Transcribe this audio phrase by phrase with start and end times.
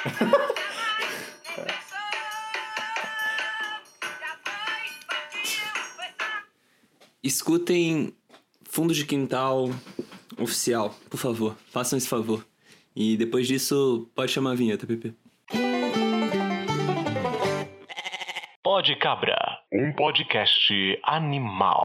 [7.22, 8.14] Escutem
[8.64, 9.68] Fundo de Quintal
[10.38, 11.54] oficial, por favor.
[11.70, 12.46] Façam esse favor.
[12.96, 15.14] E depois disso, pode chamar a vinheta, Pepe.
[18.62, 19.36] Pode Cabra,
[19.72, 20.72] um podcast
[21.04, 21.82] animal.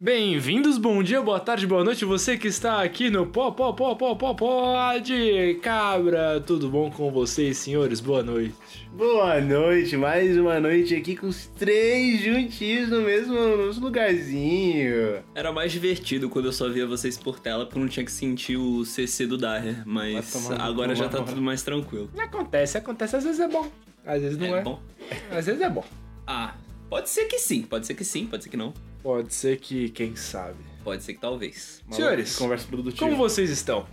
[0.00, 3.96] Bem-vindos, bom dia, boa tarde, boa noite, você que está aqui no Pó, Pó, Pó,
[3.96, 6.40] Pó, Pó, Pode Cabra.
[6.40, 7.98] Tudo bom com vocês, senhores?
[7.98, 8.54] Boa noite.
[8.92, 15.20] Boa noite, mais uma noite aqui com os três juntinhos no mesmo no lugarzinho.
[15.34, 18.12] Era mais divertido quando eu só via vocês por tela, porque eu não tinha que
[18.12, 22.08] sentir o CC do Daher, mas agora já tá tudo mais tranquilo.
[22.16, 23.68] Acontece, acontece, às vezes é bom,
[24.06, 24.60] às vezes não é.
[24.60, 24.80] É bom?
[25.28, 25.84] Às vezes é bom.
[26.24, 26.54] Ah,
[26.88, 28.72] pode ser que sim, pode ser que sim, pode ser que não.
[29.02, 30.56] Pode ser que, quem sabe.
[30.84, 31.82] Pode ser que talvez.
[31.90, 32.98] Senhores, Conversa produtiva.
[33.06, 33.86] como vocês estão?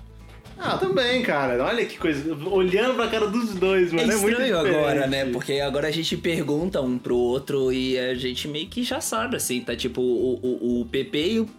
[0.57, 1.61] Ah, também, cara.
[1.63, 2.33] Olha que coisa.
[2.49, 4.11] Olhando pra cara dos dois, É mano.
[4.11, 5.25] É, muito estranho agora, né?
[5.25, 9.35] Porque agora a gente pergunta um pro outro e a gente meio que já sabe,
[9.35, 9.59] assim.
[9.61, 11.49] Tá tipo o, o, o PP e o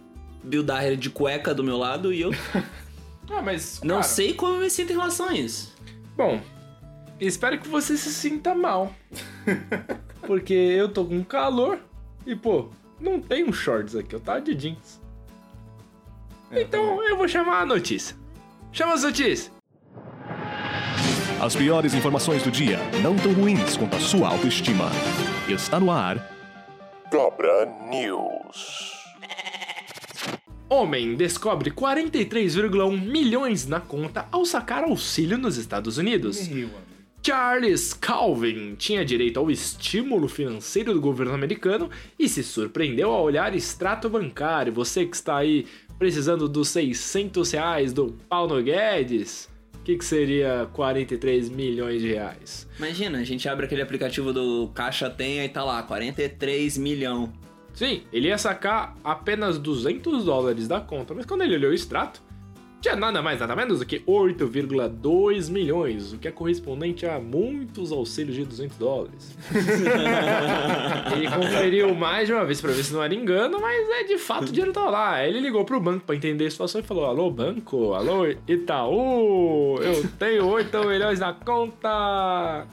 [0.43, 2.31] Bill Daher de cueca do meu lado e eu
[3.29, 3.81] Ah, mas.
[3.83, 5.75] não cara, sei como eu me sinto em relação a isso.
[6.15, 6.41] Bom,
[7.19, 8.91] espero que você se sinta mal.
[10.25, 11.77] Porque eu tô com calor
[12.25, 15.01] e, pô, não tenho shorts aqui, eu tava de jeans.
[16.51, 18.15] então eu vou chamar a notícia.
[18.71, 19.51] Chama as notícias!
[21.39, 24.89] As piores informações do dia, não tão ruins quanto a sua autoestima.
[25.47, 26.17] Está no ar.
[27.11, 28.97] Cabra News.
[30.69, 36.47] Homem descobre 43,1 milhões na conta ao sacar auxílio nos Estados Unidos.
[36.47, 36.96] Meu amigo.
[37.25, 43.53] Charles Calvin tinha direito ao estímulo financeiro do governo americano e se surpreendeu ao olhar
[43.55, 44.71] extrato bancário.
[44.73, 45.65] Você que está aí
[45.97, 52.67] precisando dos 600 reais do Paulo Guedes, o que, que seria 43 milhões de reais?
[52.77, 57.33] Imagina, a gente abre aquele aplicativo do Caixa Tem e tá lá, 43 milhão.
[57.73, 62.23] Sim, ele ia sacar apenas 200 dólares da conta, mas quando ele olhou o extrato,
[62.81, 67.91] tinha nada mais, nada menos do que 8,2 milhões, o que é correspondente a muitos
[67.91, 69.37] auxílios de 200 dólares.
[71.15, 74.17] ele conferiu mais de uma vez pra ver se não era engano, mas é de
[74.17, 75.25] fato o dinheiro tá lá.
[75.25, 77.93] Ele ligou pro banco pra entender a situação e falou: Alô, banco?
[77.93, 79.79] Alô, Itaú?
[79.81, 82.65] Eu tenho 8 milhões na conta!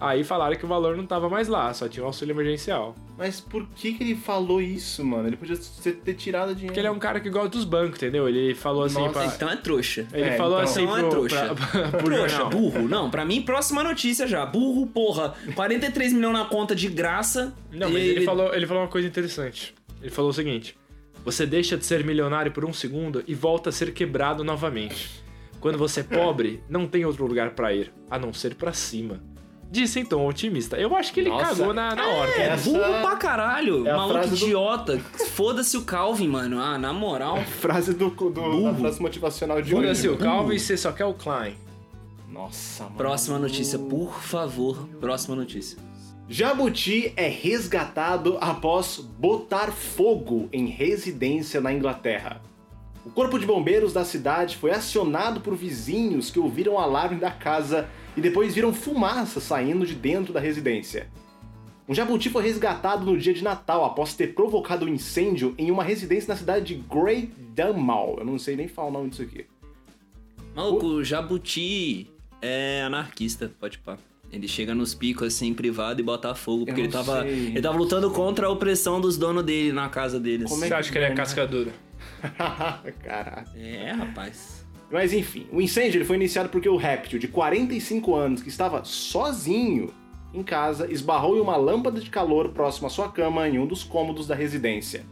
[0.00, 2.94] Aí falaram que o valor não tava mais lá, só tinha o auxílio emergencial.
[3.16, 5.26] Mas por que, que ele falou isso, mano?
[5.28, 6.66] Ele podia ter tirado dinheiro.
[6.68, 8.28] Porque ele é um cara que gosta dos bancos, entendeu?
[8.28, 9.26] Ele falou assim Nossa, pra.
[9.26, 10.06] Então é trouxa.
[10.12, 11.54] Ele É, falou então- assim Então é pro, trouxa.
[11.54, 12.50] pra- pro Trouxa, jornal.
[12.50, 12.88] burro.
[12.88, 14.46] Não, pra mim, próxima notícia já.
[14.46, 15.34] Burro, porra.
[15.56, 17.52] 43 milhões na conta de graça.
[17.72, 19.74] Não, mas E ele, falou, ele falou uma coisa interessante.
[20.00, 20.76] Ele falou o seguinte:
[21.24, 25.10] Você deixa de ser milionário por um segundo e volta a ser quebrado novamente.
[25.58, 29.20] Quando você é pobre, não tem outro lugar pra ir, a não ser pra cima.
[29.70, 30.76] Disse em tom otimista.
[30.78, 31.44] Eu acho que ele Nossa.
[31.56, 32.30] cagou na, na hora.
[32.30, 33.86] É, Essa burro pra caralho.
[33.86, 34.98] é Maluco frase do- idiota.
[35.32, 36.58] Foda-se o Calvin, mano.
[36.58, 37.36] Ah, na moral.
[37.60, 41.12] Frase do, do da frase motivacional de Foda-se o Calvin e você só quer o
[41.12, 41.54] Klein.
[42.30, 42.96] Nossa, mano.
[42.96, 44.88] Próxima notícia, por favor.
[45.00, 45.76] Próxima notícia.
[46.30, 52.40] Jabuti é resgatado após botar fogo em residência na Inglaterra.
[53.04, 57.30] O corpo de bombeiros da cidade foi acionado por vizinhos que ouviram o alarme da
[57.30, 61.08] casa e depois viram fumaça saindo de dentro da residência.
[61.88, 65.82] Um jabuti foi resgatado no dia de Natal após ter provocado um incêndio em uma
[65.82, 68.16] residência na cidade de Great Dunmow.
[68.18, 69.46] Eu não sei nem falar o nome disso aqui.
[70.54, 72.10] Maluco, o Jabuti
[72.42, 73.96] é anarquista, pode pá.
[74.30, 77.46] Ele chega nos picos assim, privado, e bota fogo, porque ele tava, sei.
[77.46, 80.50] ele tava lutando contra a opressão dos donos dele na casa deles.
[80.50, 81.14] Como é Você acha que ele é né?
[81.14, 81.72] casca dura?
[83.00, 83.44] Caraca.
[83.56, 84.67] É, rapaz.
[84.90, 88.82] Mas enfim, o incêndio ele foi iniciado porque o réptil de 45 anos que estava
[88.84, 89.92] sozinho
[90.32, 93.84] em casa esbarrou em uma lâmpada de calor próximo à sua cama em um dos
[93.84, 95.04] cômodos da residência.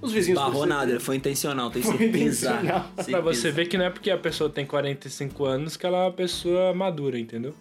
[0.00, 2.50] Os vizinhos Barrou perceberam- nada, foi intencional, tem Foi certeza.
[2.52, 2.90] intencional.
[3.10, 6.02] Pra você ver que não é porque a pessoa tem 45 anos que ela é
[6.06, 7.52] uma pessoa madura, entendeu?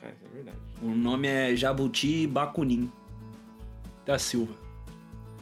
[0.00, 0.56] É, isso é verdade.
[0.80, 2.88] O nome é Jabuti Bakunin
[4.06, 4.54] Da Silva.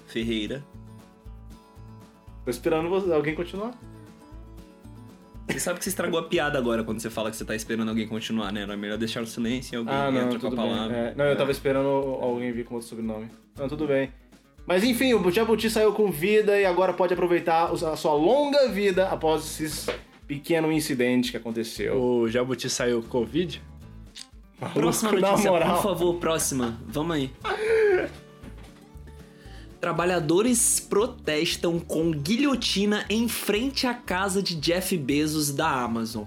[0.07, 0.65] Ferreira.
[2.45, 3.73] Tô esperando você- alguém continuar.
[5.49, 7.89] Você sabe que você estragou a piada agora quando você fala que você tá esperando
[7.89, 8.63] alguém continuar, né?
[8.63, 10.97] Era melhor deixar no silêncio e alguém Ah, não, entra com a palavra.
[10.97, 13.29] É, não, eu tava esperando alguém vir com outro sobrenome.
[13.59, 14.11] Não, tudo bem.
[14.67, 19.09] Mas enfim, o Jabuti saiu com vida e agora pode aproveitar a sua longa vida
[19.09, 19.93] após esse
[20.27, 22.01] pequeno incidente que aconteceu.
[22.01, 23.61] O Jabuti saiu Covid?
[24.73, 25.75] Próxima notícia, moral.
[25.75, 26.79] por favor, próxima.
[26.87, 27.31] Vamos aí.
[29.83, 36.23] Trabalhadores protestam com guilhotina em frente à casa de Jeff Bezos da Amazon.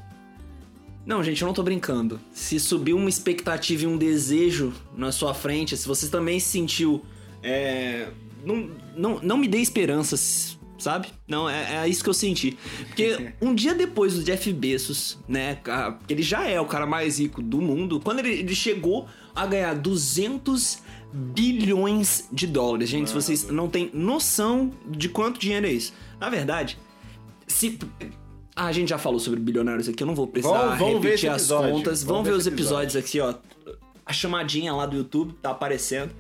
[1.05, 2.19] Não, gente, eu não tô brincando.
[2.33, 7.05] Se subiu uma expectativa e um desejo na sua frente, se você também se sentiu.
[7.41, 8.09] É,
[8.45, 11.07] não, não, não me dê esperanças, sabe?
[11.25, 12.57] Não, é, é isso que eu senti.
[12.87, 15.59] Porque um dia depois do Jeff Bezos, né?
[16.09, 18.01] Ele já é o cara mais rico do mundo.
[18.01, 22.89] Quando ele, ele chegou a ganhar 200 bilhões de dólares.
[22.89, 25.93] Gente, se vocês não têm noção de quanto dinheiro é isso.
[26.19, 26.77] Na verdade,
[27.47, 27.79] se
[28.55, 31.47] ah, a gente já falou sobre bilionários aqui, eu não vou precisar vamos, repetir as
[31.47, 32.03] contas.
[32.03, 33.35] Vamos, vamos ver, os episódios aqui, ó.
[34.05, 36.13] A chamadinha lá do YouTube tá aparecendo.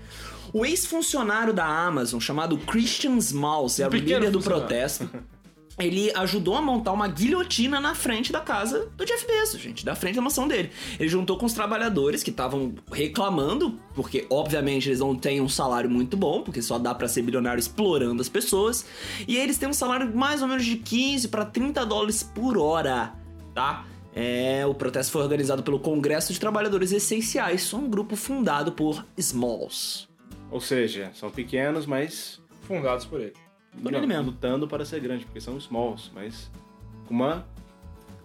[0.51, 5.09] O ex-funcionário da Amazon, chamado Christian Smalls, é o líder do protesto.
[5.77, 9.95] ele ajudou a montar uma guilhotina na frente da casa do Jeff Bezos, gente, da
[9.95, 10.71] frente da mansão dele.
[10.99, 15.89] Ele juntou com os trabalhadores que estavam reclamando, porque obviamente eles não têm um salário
[15.89, 18.85] muito bom, porque só dá para ser bilionário explorando as pessoas,
[19.27, 23.13] e eles têm um salário mais ou menos de 15 para 30 dólares por hora,
[23.53, 23.85] tá?
[24.13, 30.07] É, o protesto foi organizado pelo Congresso de Trabalhadores Essenciais, um grupo fundado por Smalls.
[30.49, 33.44] Ou seja, são pequenos, mas fundados por ele.
[33.81, 34.25] Por ele mesmo.
[34.25, 36.49] Lutando para ser grande, porque são smalls, mas
[37.07, 37.45] com uma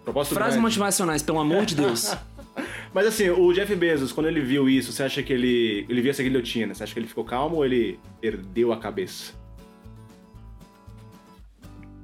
[0.03, 0.67] proposta Frases grande.
[0.67, 2.15] motivacionais, pelo amor de Deus.
[2.93, 6.11] mas assim, o Jeff Bezos, quando ele viu isso, você acha que ele, ele viu
[6.11, 6.73] essa guilhotina?
[6.73, 9.33] Você acha que ele ficou calmo ou ele perdeu a cabeça?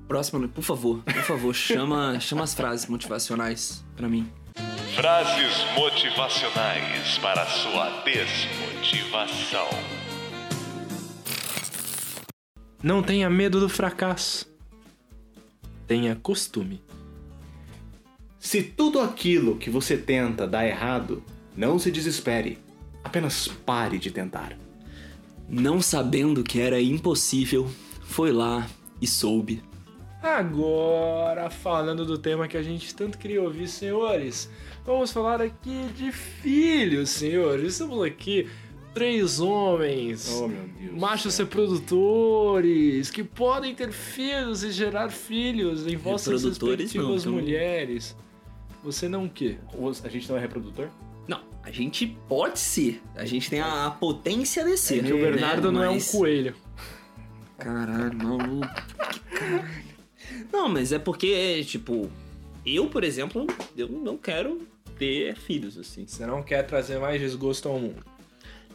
[0.07, 4.31] Próximo, por favor, por favor, chama, chama as frases motivacionais para mim.
[4.95, 9.67] Frases motivacionais para sua desmotivação.
[12.81, 14.47] Não tenha medo do fracasso.
[15.87, 16.81] Tenha costume.
[18.39, 21.23] Se tudo aquilo que você tenta dá errado,
[21.55, 22.59] não se desespere.
[23.03, 24.55] Apenas pare de tentar.
[25.49, 27.67] Não sabendo que era impossível,
[28.01, 28.67] foi lá
[29.01, 29.63] e soube.
[30.21, 34.49] Agora, falando do tema que a gente tanto queria ouvir, senhores,
[34.85, 37.73] vamos falar aqui de filhos, senhores.
[37.73, 38.47] Estamos aqui
[38.97, 46.43] três homens, oh, Deus, machos reprodutores, que podem ter filhos e gerar filhos em vossas
[46.43, 48.15] respectivas não, mulheres.
[48.83, 49.57] Você não o quê?
[50.03, 50.89] A gente não é reprodutor?
[51.27, 52.99] Não, a gente pode ser.
[53.15, 54.99] A gente tem a, potência de ser.
[54.99, 55.79] É que o Bernardo né?
[55.79, 56.13] não mas...
[56.13, 56.55] é um coelho.
[57.59, 58.67] Caralho, maluco.
[59.11, 59.87] Que caralho.
[60.51, 62.09] Não, mas é porque, tipo,
[62.65, 63.45] eu, por exemplo,
[63.77, 64.67] eu não quero
[64.97, 66.07] ter filhos, assim.
[66.07, 68.16] Você não quer trazer mais desgosto ao mundo.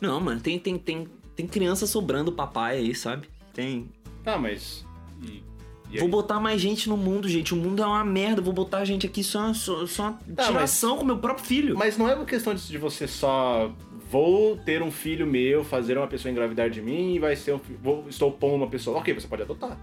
[0.03, 1.07] Não, mano, tem, tem, tem,
[1.37, 3.29] tem criança sobrando papai aí, sabe?
[3.55, 3.89] Tem.
[4.25, 4.85] Tá, mas.
[5.23, 5.45] E,
[5.93, 7.55] e vou botar mais gente no mundo, gente.
[7.55, 8.43] O mundo é uma merda.
[8.43, 11.79] Vou botar gente aqui só, só, só uma tá, tiração mas, com meu próprio filho.
[11.79, 13.73] Mas não é uma questão de você só.
[14.11, 17.61] Vou ter um filho meu, fazer uma pessoa engravidar de mim e vai ser um.
[17.81, 18.99] Vou, estou pondo uma pessoa.
[18.99, 19.79] Ok, você pode adotar.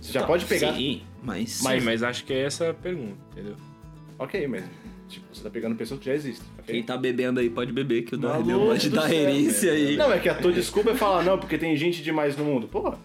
[0.00, 0.74] Você já tá, pode pegar.
[0.74, 1.62] Sim, mas.
[1.62, 3.54] Mas, mas acho que é essa a pergunta, entendeu?
[4.18, 4.64] Ok, mas
[5.08, 6.46] Tipo, você tá pegando pessoas que já existem.
[6.58, 6.74] Okay?
[6.74, 9.96] Quem tá bebendo aí pode beber, que o Daniel pode dar herência aí.
[9.96, 12.66] Não, é que a tua desculpa é falar, não, porque tem gente demais no mundo.
[12.66, 12.98] Porra.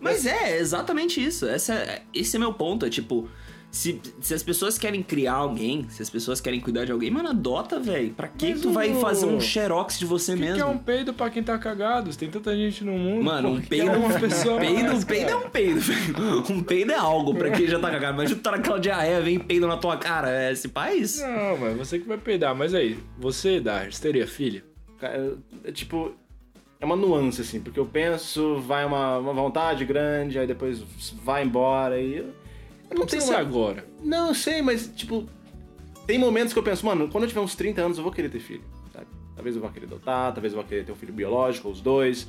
[0.00, 1.46] Mas é, exatamente isso.
[1.46, 2.84] Essa, é, esse é meu ponto.
[2.84, 3.28] É tipo,
[3.76, 7.28] se, se as pessoas querem criar alguém, se as pessoas querem cuidar de alguém, mano,
[7.28, 8.14] adota, velho.
[8.14, 10.54] Pra que tu vai fazer um xerox de você que mesmo?
[10.56, 12.14] que é um peido pra quem tá cagado?
[12.16, 13.22] Tem tanta gente no mundo.
[13.22, 14.58] Mano, um peido é uma pessoa.
[14.60, 16.44] peido, mais, peido é um peido, velho.
[16.48, 18.16] Um peido é algo pra quem já tá cagado.
[18.16, 20.30] Mas tu tá naquela diarreia, vem peido na tua cara.
[20.30, 21.20] É esse país.
[21.20, 22.54] Não, mas você que vai peidar.
[22.56, 24.62] Mas aí, você, Dars, teria filho?
[24.98, 26.14] Cara, é tipo.
[26.80, 30.82] É uma nuance, assim, porque eu penso, vai uma, uma vontade grande, aí depois
[31.22, 32.24] vai embora e.
[32.90, 33.84] Eu não sei se agora.
[34.02, 35.28] Não, eu sei, mas, tipo,
[36.06, 38.28] tem momentos que eu penso, mano, quando eu tiver uns 30 anos eu vou querer
[38.28, 38.62] ter filho,
[38.92, 39.06] sabe?
[39.34, 42.28] Talvez eu vá querer adotar, talvez eu vá querer ter um filho biológico, os dois.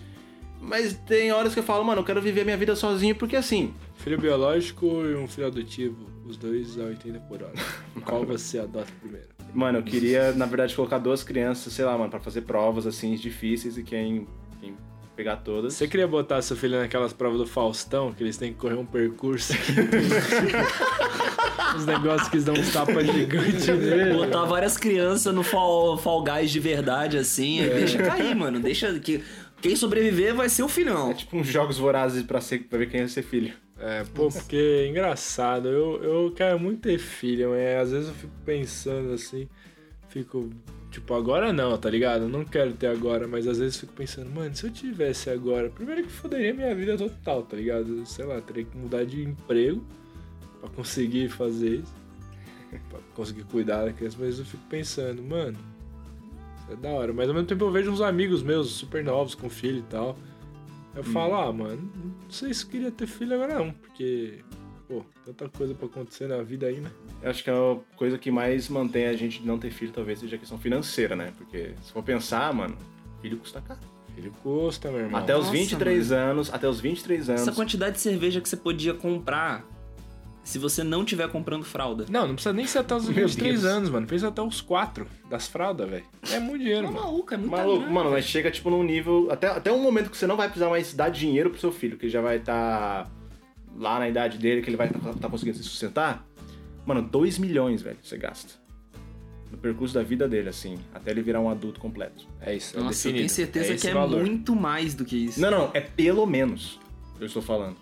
[0.60, 3.74] Mas tem horas que eu falo, mano, eu quero viver minha vida sozinho, porque assim.
[3.96, 5.96] Filho biológico e um filho adotivo,
[6.26, 7.54] os dois a 80 por hora.
[8.04, 9.28] Qual você adota primeiro?
[9.54, 13.16] Mano, eu queria, na verdade, colocar duas crianças, sei lá, mano, pra fazer provas assim
[13.16, 14.28] difíceis e quem,
[14.60, 14.76] quem
[15.18, 15.74] pegar todas.
[15.74, 18.86] Você queria botar seu filho naquelas provas do Faustão, que eles têm que correr um
[18.86, 19.52] percurso
[21.76, 24.14] Os negócios que dão uns tapas gigantes nele.
[24.14, 27.70] Botar várias crianças no fall, fall Guys de verdade, assim, é.
[27.70, 28.60] deixa cair, mano.
[28.60, 29.24] Deixa que.
[29.60, 31.12] Quem sobreviver vai ser o filhão.
[31.12, 33.54] É tipo uns jogos vorazes pra, ser, pra ver quem vai ser filho.
[33.80, 35.68] É, pô, porque é engraçado.
[35.68, 39.50] Eu, eu quero muito ter filho, mas às vezes eu fico pensando assim,
[40.10, 40.50] fico
[40.92, 42.24] Tipo, agora não, tá ligado?
[42.24, 45.70] Eu não quero ter agora, mas às vezes fico pensando, mano, se eu tivesse agora,
[45.70, 48.06] primeiro que foderia minha vida total, tá ligado?
[48.06, 49.84] Sei lá, teria que mudar de emprego
[50.60, 51.94] pra conseguir fazer isso,
[52.90, 55.58] pra conseguir cuidar da criança, mas eu fico pensando, mano,
[56.58, 57.14] isso é da hora.
[57.14, 60.18] Mas ao mesmo tempo eu vejo uns amigos meus super novos com filho e tal.
[60.96, 61.06] Eu hum.
[61.06, 64.40] falo, ah, mano, não sei se queria ter filho agora não, porque
[64.88, 66.90] pô, tanta coisa pra acontecer na vida aí, né?
[67.22, 70.20] Eu acho que a coisa que mais mantém a gente de não ter filho talvez
[70.20, 71.34] seja a questão financeira, né?
[71.38, 72.78] Porque se for pensar, mano,
[73.22, 73.80] filho custa caro.
[74.16, 75.20] Filho custa, meu irmão.
[75.22, 77.42] Até os Nossa, 23 anos, até os 23 anos.
[77.44, 79.64] Essa quantidade de cerveja que você podia comprar
[80.44, 82.06] se você não tiver comprando fralda.
[82.10, 83.74] Não, não precisa nem ser até os Meu 23 Deus.
[83.74, 84.08] anos, mano.
[84.08, 86.06] Pensa até os 4 das fraldas, velho.
[86.32, 87.04] É muito dinheiro, É mano.
[87.04, 89.28] maluco, é muita Maluco, grana, mano, mas chega tipo num nível.
[89.30, 91.98] Até, até um momento que você não vai precisar mais dar dinheiro pro seu filho,
[91.98, 93.12] que ele já vai estar
[93.78, 96.28] lá na idade dele, que ele vai estar tá conseguindo se sustentar.
[96.86, 98.54] Mano, 2 milhões, velho, você gasta.
[99.52, 102.28] No percurso da vida dele, assim, até ele virar um adulto completo.
[102.42, 103.18] É isso, é Nossa, eu definido.
[103.18, 104.20] tenho certeza esse que é valor.
[104.20, 105.40] muito mais do que isso.
[105.40, 106.80] Não, não, é pelo menos.
[107.20, 107.78] Eu estou falando.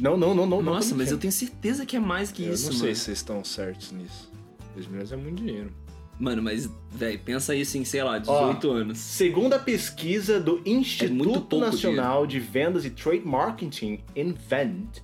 [0.00, 0.62] Não, não, não, não.
[0.62, 2.84] não Nossa, tô mas eu tenho certeza que é mais que Eu isso, não mano.
[2.84, 4.30] sei se vocês estão certos nisso.
[4.74, 5.72] 2 milhões é muito dinheiro.
[6.20, 8.98] Mano, mas, velho, pensa isso em, sei lá, 18 anos.
[8.98, 14.98] Segundo a pesquisa do É Instituto pouco Nacional de Vendas e Trade Marketing, Invent,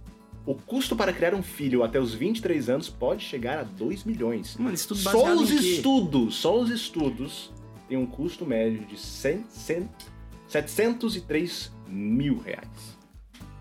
[0.44, 4.56] o custo para criar um filho até os 23 anos pode chegar a 2 milhões.
[4.58, 5.64] Mano, isso tudo Só baseado os em quê?
[5.76, 7.50] estudos, só os estudos
[7.88, 9.88] têm um custo médio de 100, 100,
[10.48, 12.96] 703 mil reais.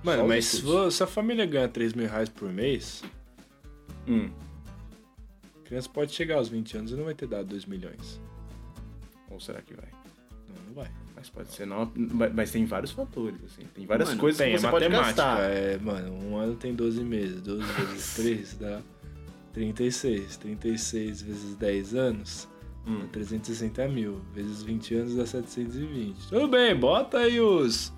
[0.04, 0.46] Mano, Só mas
[0.94, 3.02] se a família ganha 3 mil reais por mês,
[4.08, 4.30] Hum,
[5.66, 8.22] a criança pode chegar aos 20 anos e não vai ter dado 2 milhões.
[9.32, 9.90] ou será que vai?
[10.48, 10.90] Não, não vai.
[11.16, 11.92] Mas pode ser não,
[12.34, 13.64] mas- tem vários fatores, assim.
[13.74, 15.24] Tem várias Mano, coisas Tem, que você pode matemática.
[15.24, 15.42] gastar.
[15.50, 17.42] É, mano, um ano tem 12 meses.
[17.42, 18.82] 12 vezes 3 dá
[19.54, 20.38] 36.
[20.38, 22.48] 36 vezes 10 anos
[22.86, 23.00] Hum.
[23.00, 24.22] dá 360 mil.
[24.34, 26.28] Vezes 20 anos dá 720.
[26.30, 27.92] Tudo bem, bota aí os.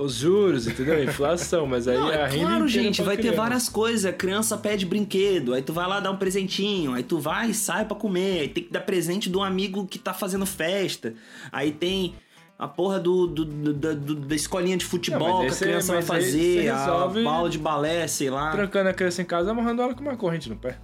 [0.00, 0.94] Os juros, entendeu?
[0.94, 3.36] A inflação, mas aí Não, a é renda claro, gente, pra vai ter criança.
[3.36, 4.04] várias coisas.
[4.04, 7.54] A criança pede brinquedo, aí tu vai lá dar um presentinho, aí tu vai e
[7.54, 11.14] sai pra comer, aí tem que dar presente do amigo que tá fazendo festa.
[11.50, 12.14] Aí tem
[12.56, 15.66] a porra do, do- do- da- do- da escolinha de Não, futebol mas que a
[15.66, 18.52] criança vai fazer, a resolve- bala de balé, sei lá.
[18.52, 20.78] Trancando a criança em casa, amarrando ela com uma corrente no pé.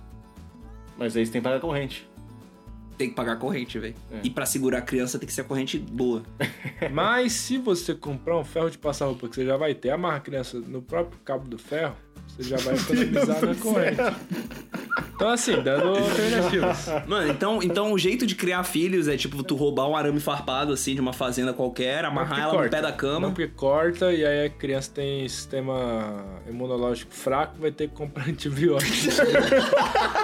[0.99, 2.05] Mas aí você tem que pagar corrente.
[2.97, 3.95] Tem que pagar a corrente, velho.
[4.13, 4.21] É.
[4.23, 6.23] E pra segurar a criança tem que ser a corrente boa.
[6.93, 10.17] Mas se você comprar um ferro de passar roupa que você já vai ter, amarra
[10.17, 11.97] a criança no próprio cabo do ferro,
[12.29, 13.97] você já vai economizar na corrente.
[15.15, 16.89] Então assim, dando alternativas.
[17.07, 20.73] Mano, então, então o jeito de criar filhos é tipo tu roubar um arame farpado
[20.73, 22.77] assim de uma fazenda qualquer, Não amarrar ela no corta.
[22.77, 23.29] pé da Não cama.
[23.29, 29.13] porque corta e aí a criança tem sistema imunológico fraco, vai ter que comprar antibiótico.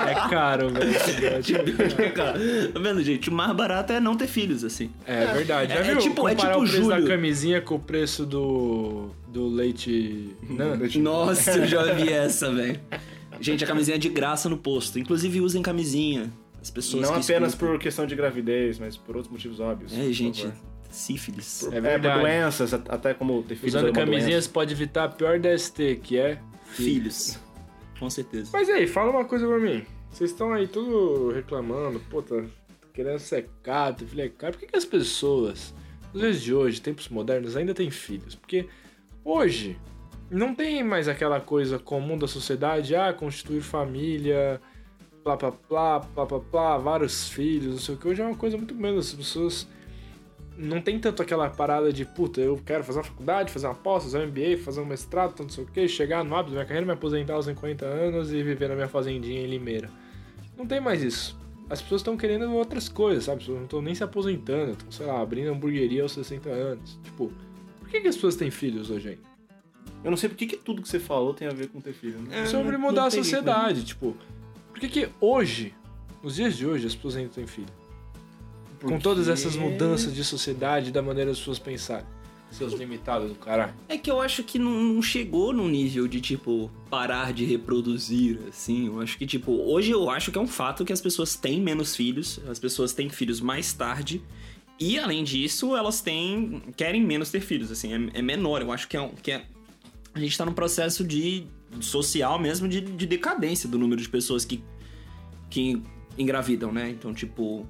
[0.08, 2.12] é caro, velho.
[2.14, 2.38] Cara,
[2.72, 3.28] tá vendo, gente?
[3.30, 4.90] O mais barato é não ter filhos, assim.
[5.06, 5.72] É verdade.
[5.72, 5.98] Já É- é viu?
[5.98, 10.34] tipo- é tipo o preço da camisinha com o preço do, do leite...
[10.48, 12.80] Não, Nossa, eu já vi essa, velho.
[13.40, 14.98] Gente, a camisinha é de graça no posto.
[14.98, 16.30] Inclusive, usem camisinha.
[16.60, 17.74] As pessoas Não que apenas escutam.
[17.76, 19.92] por questão de gravidez, mas por outros motivos óbbios.
[19.96, 20.56] É, gente, favor.
[20.90, 21.62] sífilis.
[21.64, 22.20] É É, por verdade.
[22.20, 24.42] doenças, at- até como ter filhos Usando é uma camisinha doença.
[24.48, 26.38] você pode evitar a pior DST, que é...
[26.66, 27.38] Filhos.
[27.98, 28.50] Com certeza.
[28.52, 29.82] Mas aí, fala uma coisa pra mim.
[30.10, 32.44] Vocês estão aí tudo reclamando, pô, tá
[32.92, 34.52] querendo secar, ter filho é caro.
[34.54, 35.72] Por que, que as pessoas,
[36.12, 38.34] nos dias de hoje, tempos modernos, ainda têm filhos?
[38.34, 38.66] Porque
[39.24, 39.78] hoje
[40.30, 44.60] não tem mais aquela coisa comum da sociedade, ah, constituir família,
[45.24, 48.08] plá, plá, plá, plá, plá, plá, vários filhos, não sei o que.
[48.08, 49.08] Hoje é uma coisa muito menos.
[49.08, 49.68] As pessoas
[50.56, 54.04] não tem tanto aquela parada de, puta, eu quero fazer uma faculdade, fazer uma pós,
[54.04, 56.66] fazer um MBA, fazer um mestrado, não sei o que, chegar no ápice da minha
[56.66, 59.90] carreira, me aposentar aos 50 anos e viver na minha fazendinha em Limeira.
[60.56, 61.38] Não tem mais isso.
[61.68, 63.38] As pessoas estão querendo outras coisas, sabe?
[63.38, 66.98] As pessoas não estão nem se aposentando, estão, sei lá, abrindo hamburgueria aos 60 anos.
[67.02, 67.32] Tipo,
[67.78, 69.29] por que, que as pessoas têm filhos hoje ainda?
[70.02, 72.18] Eu não sei por que, tudo que você falou tem a ver com ter filho.
[72.20, 72.42] Né?
[72.42, 74.16] É, Sobre não- mudar não a sociedade, tipo,
[74.70, 75.74] por que que hoje,
[76.22, 77.68] nos dias de hoje, as pessoas ainda têm filho?
[78.82, 82.06] Com todas essas mudanças de sociedade, da maneira das pessoas pensarem.
[82.50, 83.72] Seus limitados do caralho.
[83.88, 88.40] É que eu acho que não, não chegou num nível de, tipo, parar de reproduzir,
[88.48, 88.86] assim.
[88.88, 91.60] Eu acho que, tipo, hoje eu acho que é um fato que as pessoas têm
[91.60, 94.20] menos filhos, as pessoas têm filhos mais tarde.
[94.80, 96.60] E, além disso, elas têm.
[96.76, 97.92] querem menos ter filhos, assim.
[97.92, 98.62] É, é menor.
[98.62, 99.44] Eu acho que é, um- que é.
[100.14, 101.46] A gente tá num processo de.
[101.80, 104.62] social mesmo, de, de decadência do número de pessoas que.
[105.48, 105.82] que
[106.18, 106.90] engravidam, né?
[106.90, 107.66] Então, tipo.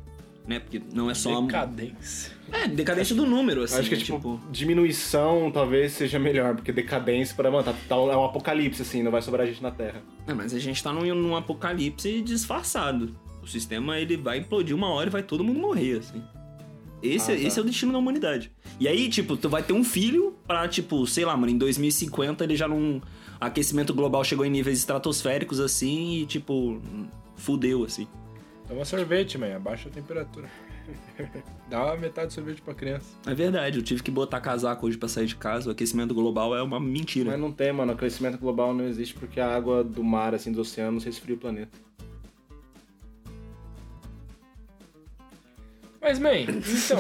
[0.47, 0.59] Né?
[0.59, 1.38] Porque não é só.
[1.38, 2.32] a- Decadência.
[2.50, 3.76] É, decadência do número, assim.
[3.78, 4.02] Acho que, né?
[4.02, 9.02] tipo, diminuição talvez seja melhor, porque decadência, para mano, tá, tá- é um apocalipse, assim,
[9.02, 10.02] não vai sobrar gente na Terra.
[10.26, 13.14] É, mas a gente tá num, num apocalipse disfarçado.
[13.42, 16.23] O sistema ele vai implodir uma hora e vai todo mundo morrer, assim.
[17.02, 17.40] Esse, Ah, tá.
[17.42, 18.52] esse é o destino da humanidade.
[18.78, 22.45] E aí, tipo, tu vai ter um filho pra, tipo, sei lá, mano, em 2050
[22.45, 23.00] ele já não.
[23.40, 26.80] Aquecimento global chegou em níveis estratosféricos, assim, e, tipo,
[27.37, 28.07] fudeu, assim.
[28.69, 29.57] Toma sorvete, man.
[29.57, 30.49] Abaixa a temperatura.
[31.71, 33.07] Dá uma metade do sorvete pra criança.
[33.26, 35.69] É verdade, eu tive que botar casaco hoje pra sair de casa.
[35.69, 37.30] O aquecimento global é uma mentira.
[37.30, 37.92] Mas não tem, mano.
[37.92, 41.38] O aquecimento global não existe porque a água do mar, assim, dos oceanos, resfria o
[41.38, 41.78] planeta.
[46.11, 46.99] Mas, man, então.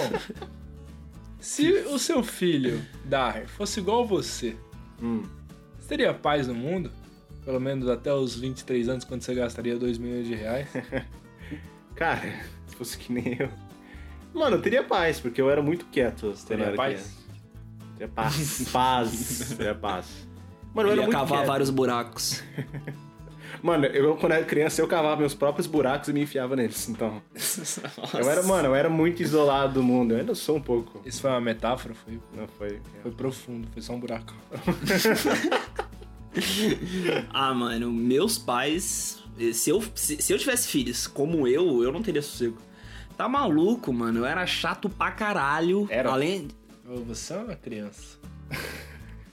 [1.40, 4.56] se o seu filho, Dar, fosse igual a você,
[5.02, 5.22] Hum.
[5.80, 6.92] você teria paz no mundo?
[7.44, 10.68] Pelo menos até os 23 anos, quando você gastaria 2 milhões de reais?
[11.96, 13.48] Cara, se fosse que nem eu.
[14.32, 16.32] Mano, eu teria paz, porque eu era muito quieto.
[16.46, 16.92] teria eu era paz?
[16.94, 17.20] criança.
[17.98, 18.68] Teria paz.
[18.72, 19.54] paz.
[19.56, 20.06] teria paz.
[20.72, 21.48] Mano, eu era ia muito cavar quieto.
[21.48, 22.44] vários buracos.
[23.62, 26.88] Mano, eu quando era criança, eu cavava meus próprios buracos e me enfiava neles.
[26.88, 27.22] Então,
[28.18, 30.14] eu era, mano, eu era muito isolado do mundo.
[30.14, 31.02] Eu ainda sou um pouco.
[31.04, 31.94] Isso foi uma metáfora?
[31.94, 32.80] Foi, Não foi.
[33.02, 34.34] foi profundo, foi só um buraco.
[37.32, 39.22] Ah, mano, meus pais.
[39.52, 42.56] Se eu, se, se eu tivesse filhos como eu, eu não teria sossego.
[43.16, 44.20] Tá maluco, mano?
[44.20, 45.86] Eu era chato pra caralho.
[45.90, 46.10] Era?
[46.10, 46.48] Além.
[46.88, 48.18] Ô, Você é uma criança.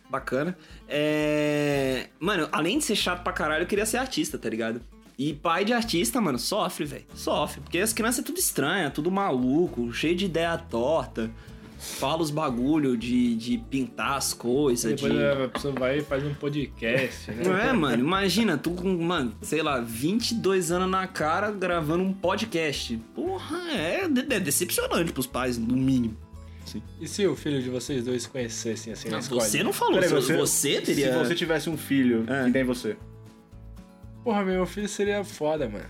[0.10, 0.58] Bacana.
[0.88, 2.08] É.
[2.20, 4.82] Mano, além de ser chato pra caralho, eu queria ser artista, tá ligado?
[5.18, 7.06] E pai de artista, mano, sofre, velho.
[7.16, 7.60] Sofre.
[7.62, 11.32] Porque as crianças é tudo estranha, tudo maluco, cheio de ideia torta.
[11.80, 15.24] Fala os bagulho de, de pintar as coisas, Depois de.
[15.24, 17.44] a pessoa vai e faz um podcast, né?
[17.46, 18.04] Não é, mano?
[18.04, 22.98] Imagina, tu com, mano, sei lá, 22 anos na cara gravando um podcast.
[23.16, 26.18] Porra, é, é decepcionante pros pais, no mínimo.
[27.00, 29.42] E se o filho de vocês dois se conhecessem assim na escola?
[29.42, 31.12] você não falou, Peraí, você, você teria.
[31.14, 32.46] Se você tivesse um filho, É.
[32.46, 32.98] que nem você.
[34.24, 35.86] Porra, meu filho seria foda, mano.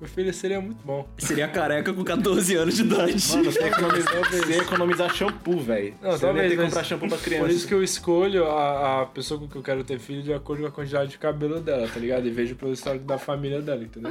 [0.00, 1.06] Meu filho seria muito bom.
[1.18, 3.22] Seria careca com 14 anos de idade.
[3.32, 5.94] Mano, você ia economizar, você ia economizar shampoo, velho.
[6.00, 7.44] Não, Você não ia talvez, ter que comprar shampoo pra criança.
[7.44, 10.32] Por isso que eu escolho a, a pessoa com que eu quero ter filho de
[10.32, 12.26] acordo com a quantidade de cabelo dela, tá ligado?
[12.26, 14.10] E vejo pelo histórico da família dela, entendeu?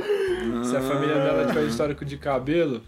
[0.63, 2.84] Se a família dela tiver histórico de cabelo,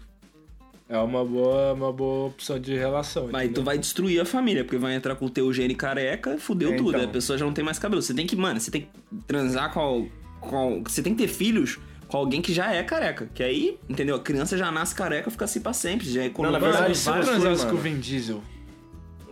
[0.92, 3.28] é uma boa, uma boa opção de relação.
[3.32, 3.64] Mas tu entendeu?
[3.64, 6.90] vai destruir a família, porque vai entrar com o teu gene careca, fudeu É, tudo.
[6.96, 7.08] então.
[7.08, 8.02] A pessoa já não tem mais cabelo.
[8.02, 8.88] Você tem que, mano, você tem que
[9.26, 10.08] transar com,
[10.38, 10.82] com.
[10.86, 13.26] Você tem que ter filhos com alguém que já é careca.
[13.34, 14.16] Que aí, entendeu?
[14.16, 16.06] A criança já nasce careca fica assim pra sempre.
[16.10, 18.42] Já é na economiza verdade, se transasse com o Vin Diesel,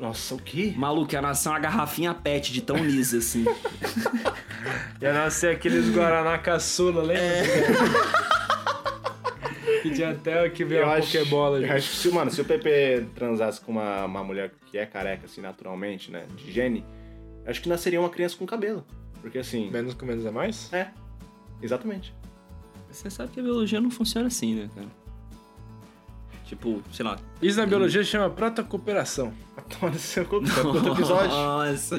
[0.01, 0.73] Nossa, o quê?
[0.75, 3.45] Maluco, ia nascer uma garrafinha pet de tão lisa, assim.
[5.03, 7.21] ia nascer aqueles Guaraná caçula, lembra?
[9.83, 11.57] que tinha até que veio a Pokébola.
[11.59, 11.73] eu gente.
[11.73, 15.27] acho que se, mano, se o Pepe transasse com uma, uma mulher que é careca,
[15.27, 16.27] assim, naturalmente, né?
[16.37, 16.85] De gene,
[17.47, 18.85] acho que nasceria uma criança com cabelo.
[19.21, 19.71] Porque assim.
[19.71, 20.73] Menos com menos é mais?
[20.73, 20.91] É.
[21.63, 22.15] Exatamente.
[22.91, 24.89] Você sabe que a biologia não funciona assim, né, cara?
[26.51, 27.17] Tipo, sei lá.
[27.41, 29.33] Isso na biologia chama protocooperação.
[29.79, 31.29] Toma no seu cu, isso era do outro episódio.
[31.31, 31.97] Nossa.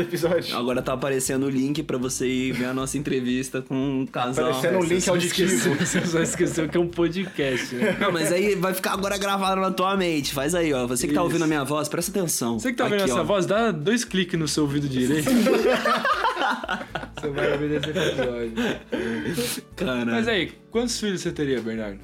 [0.00, 0.56] Episódio.
[0.56, 4.50] Agora tá aparecendo o link pra você ir ver a nossa entrevista com um casal.
[4.50, 5.52] Aparecendo um link Você auditivo.
[5.52, 7.96] esqueceu- Você só esqueceu que é um podcast, né?
[8.00, 10.32] Não, mas aí vai ficar agora gravado na tua mente.
[10.32, 10.86] Faz aí, ó.
[10.86, 11.24] Você que tá Isso.
[11.24, 12.60] ouvindo a minha voz, presta atenção.
[12.60, 13.24] Você que tá ouvindo essa ó.
[13.24, 15.28] voz, dá dois cliques no seu ouvido direito.
[15.28, 19.62] você vai ouvir esse episódio.
[19.74, 21.98] Cara, Mas aí, quantos filhos você teria, Bernardo?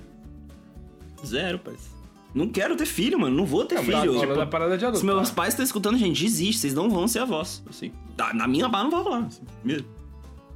[1.24, 1.94] Zero, parceiro.
[2.34, 3.36] Não quero ter filho, mano.
[3.36, 4.14] Não vou ter Tá filho.
[4.14, 5.04] falando da parada de Se adotar.
[5.04, 6.60] meus pais estão escutando, gente, desiste.
[6.62, 7.62] Vocês não vão ser avós.
[7.70, 7.92] Assim.
[8.16, 9.26] Tá, na minha barra não vai rolar.
[9.26, 9.86] Assim, mesmo.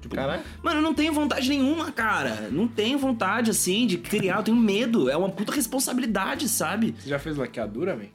[0.01, 0.43] Tipo, Caralho.
[0.63, 2.49] Mano, eu não tenho vontade nenhuma, cara.
[2.53, 4.39] Não tenho vontade, assim, de criar.
[4.39, 5.09] Eu tenho medo.
[5.09, 6.95] É uma puta responsabilidade, sabe?
[6.99, 8.07] Você já fez laqueadura, man?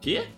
[0.00, 0.28] Quê?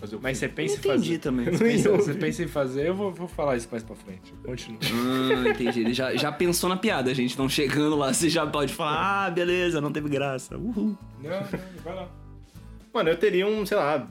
[0.00, 1.18] Fazer o Mas você Não pensa em entendi fazer.
[1.18, 1.44] também.
[1.46, 4.32] Você pensa, você pensa em fazer, eu vou, vou falar isso mais pra frente.
[4.44, 4.80] Continua.
[4.82, 5.80] Ah, entendi.
[5.80, 7.38] Ele já, já pensou na piada, gente.
[7.38, 10.56] Não chegando lá, você já pode falar, ah, beleza, não teve graça.
[10.56, 10.96] Uhul.
[11.22, 11.42] Não, não,
[11.84, 12.08] vai lá.
[12.94, 14.08] Mano, eu teria um, sei lá.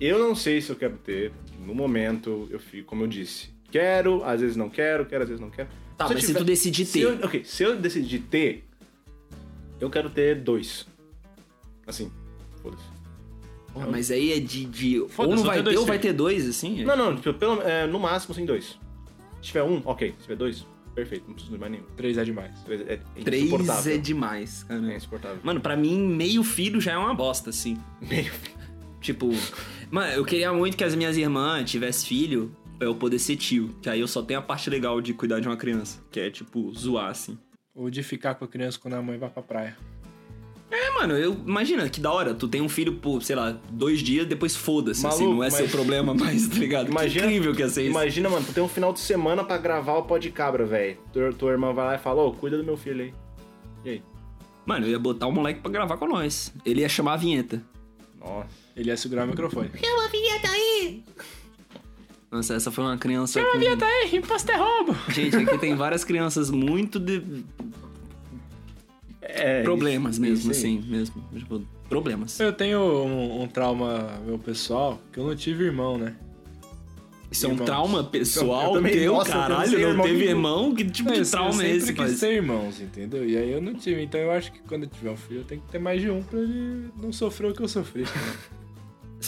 [0.00, 1.32] Eu não sei se eu quero ter.
[1.64, 3.48] No momento, eu fico, como eu disse.
[3.70, 5.68] Quero, às vezes não quero, quero, às vezes não quero.
[5.96, 7.04] Tá, Se eu mas se tiver- tu decidir Se ter.
[7.06, 8.64] eu, ok, se eu decidir ter,
[9.80, 10.86] eu quero ter dois.
[11.86, 12.10] Assim,
[12.62, 12.84] foda-se.
[13.74, 14.64] Porra, mas aí é de.
[14.64, 16.84] de ou Foda-se, não vai ter dois ou vai ter dois, assim?
[16.84, 18.78] Não, não, tipo, pelo, é, no máximo, assim, dois.
[19.42, 20.14] Se tiver um, ok.
[20.16, 21.84] Se tiver dois, perfeito, não preciso de mais nenhum.
[21.96, 22.52] Três é demais.
[22.64, 24.92] Três É, é Três é demais, cara.
[24.92, 25.38] É insuportável.
[25.42, 27.76] Mano, pra mim, meio filho já é uma bosta, assim.
[28.00, 28.32] Meio.
[29.00, 29.30] Tipo,
[29.90, 33.74] mano, eu queria muito que as minhas irmãs tivessem filho pra eu poder ser tio.
[33.82, 36.00] Que aí eu só tenho a parte legal de cuidar de uma criança.
[36.10, 37.36] Que é, tipo, zoar, assim.
[37.74, 39.76] Ou de ficar com a criança quando a mãe vai pra praia.
[40.70, 42.34] É, mano, eu imagina que da hora.
[42.34, 45.24] Tu tem um filho por, sei lá, dois dias, depois foda-se, assim.
[45.24, 46.88] Não é mas- seu problema mais, tá ligado?
[46.90, 47.90] Imagina- que incrível que ia ser isso.
[47.90, 50.98] Imagina, mano, tu tem um final de semana pra gravar o pó de cabra, velho.
[51.12, 53.14] Tua, tua irmã vai lá e fala, ô, cuida do meu filho aí.
[53.84, 54.02] E aí?
[54.66, 56.52] Mano, eu ia botar o moleque pra gravar com nós.
[56.64, 57.62] Ele ia chamar a vinheta.
[58.18, 58.48] Nossa.
[58.74, 59.70] Ele ia segurar o microfone.
[59.78, 61.04] Chama a vinheta aí!
[62.30, 63.40] Nossa, essa foi uma criança.
[63.40, 63.84] com...
[63.84, 64.96] aí, imposto é roubo!
[65.10, 67.22] Gente, aqui tem várias crianças muito de.
[69.26, 71.24] É, problemas isso- mesmo, isso assim, mesmo.
[71.34, 72.38] Tipo, problemas.
[72.40, 76.14] Eu tenho um, um trauma meu pessoal, que eu não tive irmão, né?
[77.30, 80.74] Isso é um trauma pessoal Eu também- teu, nossa, eu caralho, não irmão teve irmão?
[80.74, 82.14] Que tipo eu, de eu trauma é sempre esse, quis pai?
[82.30, 83.28] ter irmãos, entendeu?
[83.28, 84.02] E aí eu não tive.
[84.02, 86.08] Então eu acho que quando eu tiver um filho, eu tenho que ter mais de
[86.10, 88.04] um pra ele não sofrer o que eu sofri.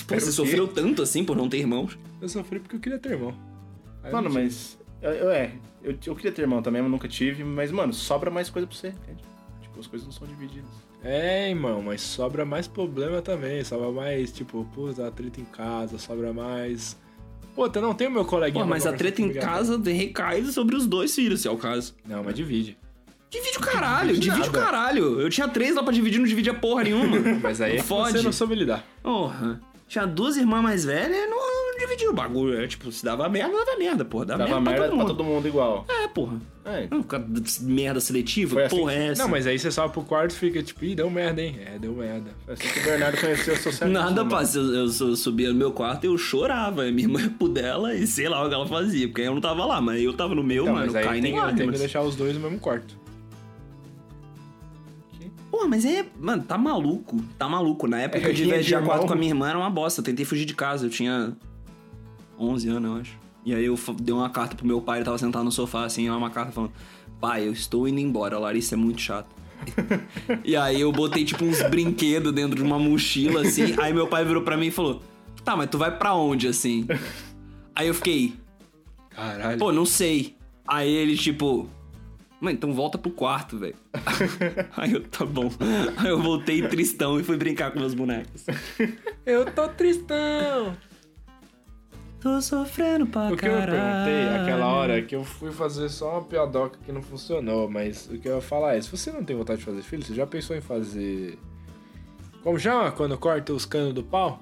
[0.06, 1.98] Pô, você sofreu tanto assim por não ter irmãos?
[2.20, 3.34] Eu sofri porque eu queria ter irmão.
[4.04, 4.78] Aí eu Mano, mas.
[5.02, 7.42] Eu, eu- é, eu, eu queria ter irmão também, mas nunca tive.
[7.42, 9.24] Mas, mano, sobra mais coisa pra você, entende?
[9.78, 10.70] As coisas não são divididas.
[11.02, 13.62] É, irmão, mas sobra mais problema também.
[13.64, 16.96] Sobra mais, tipo, pô, dá treta em casa, sobra mais.
[17.54, 18.64] Pô, eu não tenho meu coleguinha.
[18.64, 21.94] Pô, mas a treta em casa recai sobre os dois filhos, se é o caso.
[22.04, 22.76] Não, mas divide.
[23.30, 25.20] Divide o caralho, Divide divide o caralho.
[25.20, 27.18] Eu tinha três lá pra dividir, não dividia porra nenhuma.
[27.42, 28.12] Mas aí é que Fode.
[28.12, 28.84] você não soube lidar.
[29.02, 29.60] Porra.
[29.88, 32.60] Tinha duas irmãs mais velhas, não, não dividia o bagulho.
[32.60, 34.26] É, tipo, se dava merda, dava merda, porra.
[34.26, 35.16] Dava, Dava merda, merda pra pra todo mundo.
[35.16, 35.84] todo mundo igual.
[35.88, 36.40] É, porra.
[36.64, 37.04] É, Não,
[37.62, 39.22] merda seletiva, Foi assim porra é essa?
[39.22, 41.60] Não, mas aí você sobe pro quarto e fica tipo, ih, deu merda, hein?
[41.64, 42.30] É, deu merda.
[42.44, 44.30] foi assim que o Bernardo conheceu o certo Nada, mano.
[44.30, 44.58] passa.
[44.58, 46.82] Eu, eu, eu subia no meu quarto e eu chorava.
[46.90, 49.40] Minha irmã ia pro dela e sei lá o que ela fazia, porque eu não
[49.40, 52.02] tava lá, mas eu tava no meu, Então, mano, mas aí tem, tenho que deixar
[52.02, 52.98] os dois no mesmo quarto.
[55.50, 56.04] Pô, mas é.
[56.18, 57.16] Mano, tá maluco.
[57.38, 57.86] Tá maluco.
[57.86, 58.88] Na época É, que eu reguinha de dividia irmão.
[58.90, 60.00] quarto com a minha irmã era uma bosta.
[60.00, 60.86] Eu tentei fugir de casa.
[60.86, 61.36] Eu tinha
[62.38, 63.18] 11 anos, eu acho.
[63.44, 66.10] E aí eu dei uma carta pro meu pai, ele tava sentado no sofá, assim,
[66.10, 66.72] uma carta falando:
[67.20, 69.28] Pai, eu estou indo embora, a Larissa é muito chata.
[70.44, 73.74] e aí eu botei, tipo, uns brinquedos dentro de uma mochila, assim.
[73.80, 75.00] Aí meu pai virou pra mim e falou:
[75.44, 76.86] Tá, mas tu vai pra onde, assim?
[77.74, 78.34] Aí eu fiquei,
[79.10, 79.58] Caralho.
[79.58, 80.34] pô, não sei.
[80.66, 81.68] Aí ele, tipo.
[82.40, 83.76] Mano, então volta pro quarto, velho.
[84.76, 85.50] Aí eu, tá bom.
[85.96, 88.44] Aí eu voltei tristão e fui brincar com meus bonecos.
[89.24, 90.76] eu tô tristão.
[92.20, 93.70] Tô sofrendo pra O que eu caralho.
[93.70, 98.18] perguntei aquela hora que eu fui fazer só uma piadoca que não funcionou, mas o
[98.18, 100.26] que eu ia falar é, se você não tem vontade de fazer filho, você já
[100.26, 101.38] pensou em fazer...
[102.42, 104.40] Como chama quando corta os canos do pau?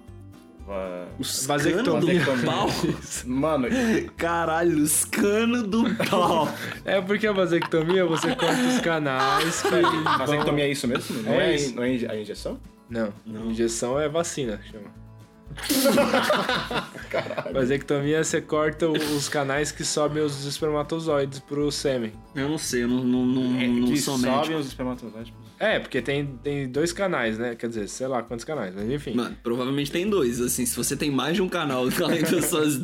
[0.67, 2.25] Va- Os Vasectomia.
[2.25, 2.69] canos do pau.
[3.27, 3.69] Mano,
[4.17, 6.49] Caralho, os canos do pau.
[6.85, 9.69] É porque a vasectomia você corta os canais que...
[10.19, 11.23] vasectomia é isso mesmo?
[11.23, 11.75] Não É é, isso.
[11.77, 12.59] não é inje- a injeção?
[12.89, 13.13] Não,
[13.51, 14.93] injeção é vacina, chama.
[17.53, 22.13] Vasectomia você corta os canais que sobem os espermatozoides pro sêmen.
[22.35, 24.59] Eu não sei, eu não, não, não, É, não que sou sobem médico.
[24.59, 25.33] os espermatozoides.
[25.59, 27.55] É, porque tem, tem dois canais, né?
[27.55, 29.15] Quer dizer, sei lá quantos canais, mas enfim.
[29.15, 32.77] Mano, provavelmente tem dois, assim, se você tem mais de um canal além das suas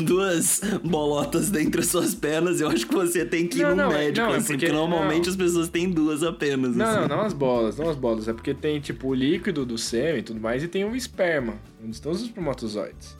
[0.00, 3.76] duas bolotas dentre as suas pernas, eu acho que você tem que ir Não, no
[3.76, 6.84] não, é- médico, não, é assim, porque- porque normalmente as pessoas têm duas apenas, Não,
[6.86, 7.00] assim.
[7.00, 8.26] não, não as bolas, não as bolas.
[8.26, 11.54] É porque tem, tipo, o líquido do sêmen e tudo mais, e tem o esperma,
[11.84, 13.16] onde estão os espermatozoides.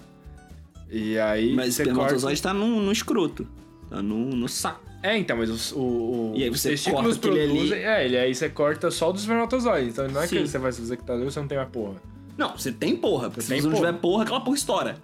[0.91, 1.55] E aí.
[1.55, 3.47] Mas o espermatozoide tá no, no escroto,
[3.91, 4.84] tá no, no saco.
[5.07, 7.73] É, então, mas os, o, o, E aí os você testículos corta aquele produzem.
[7.75, 7.85] ali.
[7.85, 9.93] É, e aí você corta só dos espermatozoides.
[9.93, 10.37] Então não é Sim.
[10.39, 11.97] que você vai se fazer que tá você não tem mais porra.
[12.39, 13.87] Não, você tem porra, porque Você se tem você não porra.
[13.89, 14.97] tiver porra, aquela porra estoura.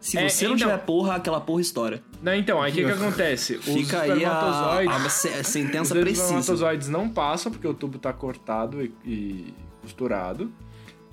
[0.00, 2.02] Se É, você não então- tiver porra, aquela porra estoura.
[2.22, 3.54] Não, então, aí o que, que acontece?
[3.56, 4.94] Os Fica aí a, espermatozoides.
[5.06, 6.22] a se- sentença os precisa.
[6.24, 10.52] espermatozoides não passam porque o tubo tá cortado e, e costurado.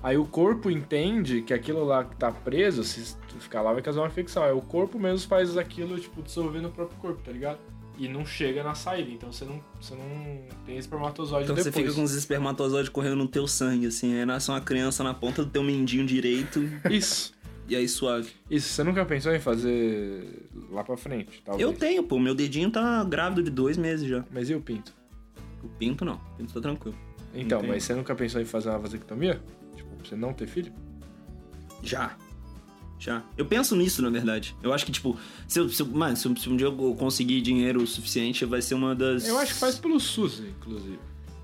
[0.02, 4.00] Aí o corpo entende que aquilo lá que tá preso, se ficar lá, vai causar
[4.02, 4.42] uma infecção.
[4.44, 7.58] Aí o corpo mesmo faz aquilo, tipo, dissolver no próprio corpo, tá ligado?
[7.98, 11.86] E não chega na saída, então você não, você não tem espermatozoide Então você depois.
[11.86, 14.14] fica com os espermatozoides correndo no teu sangue, assim.
[14.18, 17.32] Aí nasce uma criança na ponta do teu mindinho direito Isso.
[17.66, 18.32] e aí suave.
[18.50, 21.66] Isso, você nunca pensou em fazer lá pra frente, talvez?
[21.66, 22.18] Eu tenho, pô.
[22.18, 24.22] Meu dedinho tá grávido de dois meses já.
[24.30, 24.92] Mas e o pinto?
[25.62, 26.16] O pinto não.
[26.16, 26.96] O pinto tá tranquilo.
[27.34, 27.70] Então, Entendo.
[27.72, 29.40] mas você nunca pensou em fazer uma vasectomia?
[29.74, 30.70] Tipo, pra você não ter filho?
[31.82, 32.14] Já.
[32.98, 33.22] Já.
[33.36, 34.56] Eu penso nisso, na verdade.
[34.62, 37.40] Eu acho que, tipo, se, eu, se, eu- mano, se, eu- um dia eu conseguir
[37.42, 39.28] dinheiro suficiente, vai ser uma das.
[39.28, 40.98] Eu acho que faz pelo SUS, inclusive.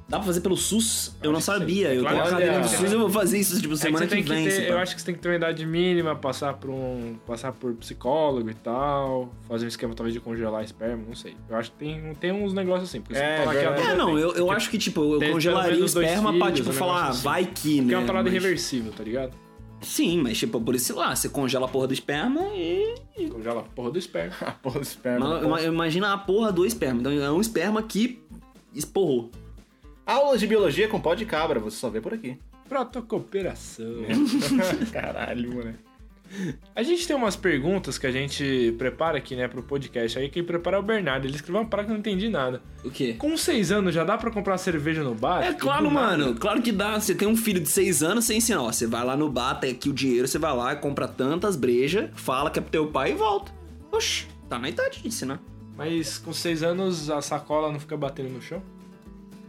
[0.09, 1.15] Dá pra fazer pelo SUS?
[1.23, 1.89] Eu não acho que sabia.
[1.91, 1.97] sim.
[1.97, 2.61] Eu Claro tenho que cadeira é.
[2.61, 4.45] do SUS, eu vou fazer isso, tipo, É que semana você que, que vem.
[4.45, 7.17] ter, se eu acho que você tem que ter uma idade mínima, passar por um.
[7.27, 11.35] passar por psicólogo e tal, fazer um esquema talvez de congelar esperma, não sei.
[11.49, 14.07] Eu acho que tem, tem uns negócios assim, porque É, falar que adulto É, não,
[14.07, 17.09] tem- eu, eu acho que, tipo, eu congelaria esperma pra, filhos, tipo, um falar, ah,
[17.09, 17.23] assim.
[17.23, 17.83] vai que, né?
[17.83, 19.33] Porque é uma parada Mas- irreversível, tá ligado?
[19.83, 22.95] Sim, mas, tipo, por isso lá, você congela a porra do esperma e.
[23.31, 24.35] Congela a porra do esperma.
[24.41, 25.41] A porra do esperma.
[25.41, 27.01] Ma- ma- Imagina a porra do esperma.
[27.01, 28.21] Então é um esperma que
[28.75, 29.31] esporrou.
[30.07, 32.39] Aulas de biologia com pó de cabra, você só vê por aqui.
[32.69, 33.87] Protocooperação.
[34.93, 35.75] Caralho, mano.
[36.75, 40.19] A gente tem umas perguntas que a gente prepara aqui, né, pro podcast.
[40.19, 41.27] Aí quem prepara é o Bernardo.
[41.27, 42.63] Ele escreveu uma parada que eu não entendi nada.
[42.85, 43.15] O quê?
[43.15, 45.43] Com seis anos já dá pra comprar cerveja no bar?
[45.43, 46.19] É claro, do nada.
[46.19, 46.35] mano.
[46.35, 46.99] Claro que dá.
[46.99, 48.73] Você tem um filho de seis anos, você ensina, ó.
[48.73, 52.11] Você vai lá no bar, tem aqui o dinheiro, você vai lá, compra tantas brejas,
[52.15, 53.53] fala que é pro teu pai e volta.
[53.91, 55.41] Oxi, tá na idade de ensinar.
[55.77, 58.63] Mas com seis anos a sacola não fica batendo no chão?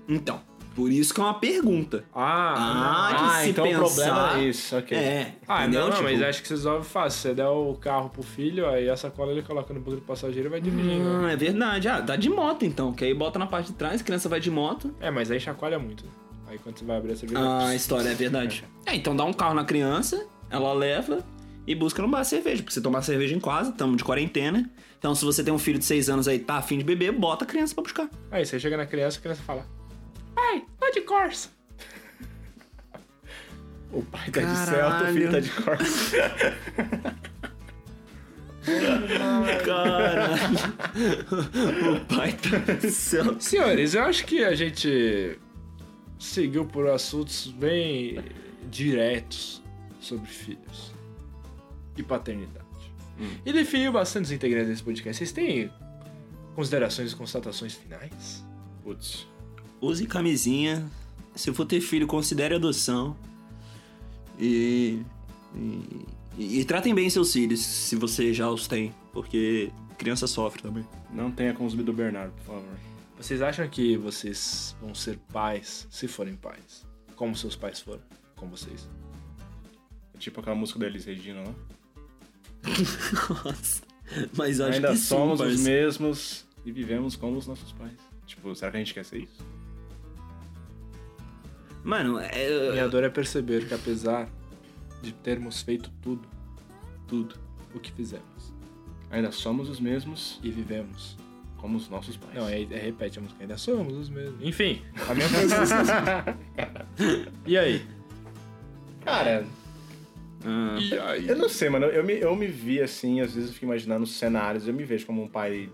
[0.07, 0.41] Então,
[0.75, 2.03] Por isso que é uma pergunta.
[2.13, 3.79] Ah, Ah, de Ah, se então o pensar.
[3.79, 4.97] problema é isso, ok.
[4.97, 5.35] É.
[5.47, 5.81] Ah, entendeu?
[5.81, 7.21] não, Tipo, mas acho que você resolve fácil.
[7.21, 10.47] Você der o carro pro filho, aí a sacola ele coloca no banco do passageiro
[10.47, 11.07] e vai dirigindo.
[11.07, 11.87] Hum, é verdade.
[11.87, 14.39] Ah, dá de moto então, que aí bota na parte de trás, a criança vai
[14.39, 14.93] de moto.
[14.99, 16.05] É, mas aí chacoalha muito.
[16.47, 17.39] Aí quando você vai abrir a cerveja.
[17.41, 18.63] Ah, a história é verdade.
[18.85, 21.23] É, então dá um carro na criança, ela leva
[21.65, 22.61] e busca no bar cerveja.
[22.61, 24.69] Porque você tomar cerveja em casa, estamos de quarentena.
[24.99, 27.45] Então se você tem um filho de 6 anos aí tá afim de beber, bota
[27.45, 28.09] a criança pra buscar.
[28.29, 29.65] Aí você chega na criança, a criança fala:
[30.35, 31.49] Pai, tô de Corsa.
[33.91, 34.65] O pai tá de Caralho.
[34.65, 36.17] Celta, o filho tá de Corsa.
[39.65, 40.33] Caralho.
[41.95, 43.39] o pai tá no céu.
[43.39, 45.37] Senhores, eu acho que a gente
[46.17, 48.19] seguiu por assuntos bem
[48.69, 49.61] diretos
[49.99, 50.93] sobre filhos
[51.97, 52.63] e paternidade.
[53.45, 55.17] E definiu bastante os integrantes desse podcast.
[55.17, 55.71] Vocês têm
[56.55, 58.43] considerações e constatações finais?
[58.83, 59.27] Putz.
[59.83, 60.89] Use camisinha.
[61.35, 63.17] Se for ter filho, considere adoção.
[64.39, 65.01] E,
[66.37, 68.93] e, e tratem bem seus filhos, se você já os tem.
[69.11, 70.87] Porque criança sofre também.
[71.11, 72.79] Não tenha com os do Bernardo, por favor.
[73.17, 76.85] Vocês acham que vocês vão ser pais se forem pais?
[77.15, 78.01] Como seus pais foram
[78.35, 78.89] com vocês?
[80.13, 81.53] É tipo aquela música da Elis Regina lá.
[83.45, 83.81] Nossa.
[84.35, 87.97] Mas acho Ainda que somos sim, os mesmos e vivemos como os nossos pais.
[88.25, 89.45] Tipo, será que a gente quer ser isso?
[91.83, 94.29] Mano, é, Minha dor é perceber que apesar
[95.01, 96.27] de termos feito tudo,
[97.07, 97.35] tudo
[97.75, 98.53] o que fizemos
[99.11, 101.17] Ainda somos os mesmos e vivemos.
[101.57, 102.33] como os nossos pais.
[102.33, 104.41] Não, é, é repete a música, ainda somos os mesmos.
[104.41, 106.37] Enfim, a minha pergunta.
[107.45, 107.85] e aí?
[109.05, 109.45] Cara,
[110.45, 111.27] ah, E aí?
[111.27, 111.85] eu não sei, mano.
[111.85, 114.67] Eu me, eu me vi assim, às vezes eu fico imaginando os cenários.
[114.67, 115.69] Eu me vejo como um pai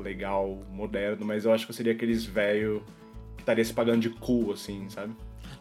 [0.00, 2.82] legal, moderno, mas eu acho que eu seria aqueles velho
[3.36, 5.12] que estaria se pagando de cool, assim, sabe?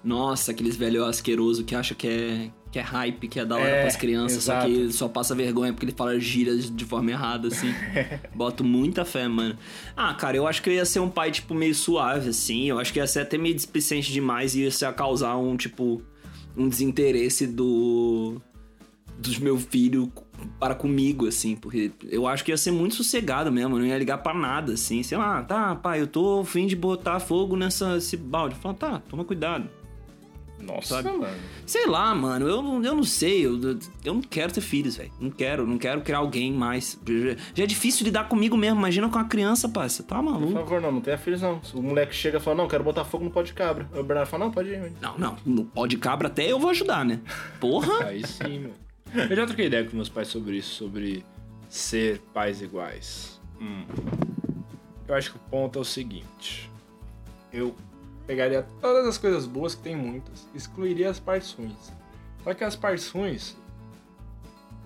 [0.04, 3.68] Nossa, aqueles velhos asqueroso que acha que é, que é hype, que é da hora
[3.68, 4.68] É, pras crianças, só exato.
[4.68, 7.72] que ele só passa vergonha porque ele fala gírias de forma errada, assim.
[8.34, 9.56] Boto muita fé, mano.
[9.96, 12.66] Ah, cara, eu acho que eu ia ser um pai, tipo, meio suave, assim.
[12.66, 15.56] Eu acho que ia ser até meio displicente demais e ia ser a causar um,
[15.56, 16.02] tipo,
[16.58, 18.42] um desinteresse do.
[19.20, 20.12] dos meu filho
[20.60, 24.18] para comigo, assim, porque eu acho que ia ser muito sossegado mesmo, não ia ligar
[24.18, 28.18] pra nada, assim, sei lá, tá, pai, eu tô fim de botar fogo nessa esse
[28.18, 28.56] balde.
[28.56, 29.70] Fala, tá, toma cuidado.
[30.62, 31.18] Nossa, Sabe?
[31.18, 31.38] mano.
[31.66, 33.60] Sei lá, mano, eu, não- eu não sei, eu,
[34.04, 35.12] eu não quero ter filhos, velho.
[35.20, 37.00] Não quero, não quero criar alguém mais.
[37.56, 40.04] Já- é difícil lidar comigo mesmo, imagina com uma criança, parça.
[40.04, 40.54] Tá Por maluco?
[40.54, 41.62] favor, não, não tenha filhos, não.
[41.74, 43.88] O moleque chega e fala, não, quero botar fogo no pó de cabra.
[43.94, 44.92] Aí o Bernardo fala, não, pode ir.
[45.02, 47.20] Não, não, no pó de cabra até eu vou ajudar, né?
[47.60, 48.06] Porra!
[48.08, 48.74] Aí sim, meu.
[49.30, 51.26] Eu já troquei ideia com meus pais sobre isso, sobre
[51.68, 53.42] ser pais iguais.
[53.60, 53.84] Hum.
[55.08, 56.70] Eu acho que o ponto é o seguinte.
[57.52, 57.76] Eu
[58.32, 61.92] pegaria todas as coisas boas, que tem muitas, excluiria as partes ruins.
[62.42, 63.58] Só que as partes ruins,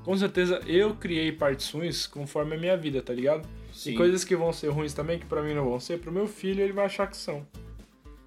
[0.03, 3.47] com certeza eu criei partes ruins conforme a minha vida, tá ligado?
[3.71, 3.91] Sim.
[3.91, 6.25] E coisas que vão ser ruins também, que pra mim não vão ser, pro meu
[6.25, 7.45] filho ele vai achar que são.